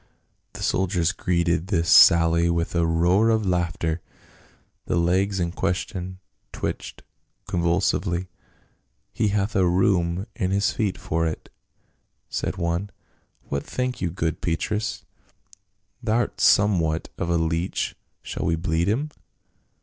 The 0.53 0.63
soldiers 0.63 1.11
greeted 1.11 1.67
this 1.67 1.87
sally 1.87 2.49
with 2.49 2.73
a 2.73 2.87
roar 2.87 3.29
of 3.29 3.45
laugh 3.45 3.77
ter; 3.77 4.01
the 4.87 4.95
legs 4.95 5.39
in 5.39 5.51
question 5.51 6.17
twitched 6.51 7.03
convulsively." 7.47 8.25
He 9.13 9.27
hath 9.27 9.55
a 9.55 9.67
rheum 9.67 10.25
in 10.35 10.49
his 10.49 10.71
feet 10.71 10.97
for 10.97 11.27
it," 11.27 11.51
said 12.29 12.57
one, 12.57 12.89
"what 13.49 13.63
think 13.63 14.01
you 14.01 14.09
good 14.09 14.41
Petrus, 14.41 15.05
thou'rt 16.03 16.41
somewhat 16.41 17.09
of 17.19 17.29
a 17.29 17.37
leech, 17.37 17.95
shall 18.23 18.45
we 18.47 18.55
bleed 18.55 18.87
him?" 18.89 19.11